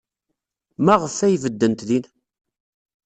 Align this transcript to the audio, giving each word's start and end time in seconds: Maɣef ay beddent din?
Maɣef 0.85 1.17
ay 1.25 1.35
beddent 1.43 1.81
din? 1.87 2.05